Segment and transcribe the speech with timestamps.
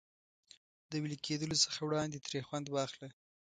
[0.89, 3.09] د وېلې کېدلو څخه وړاندې ترې خوند واخله.